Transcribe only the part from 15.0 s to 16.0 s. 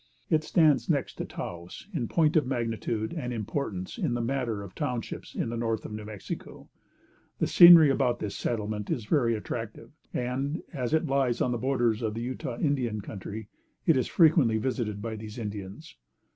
by these Indians.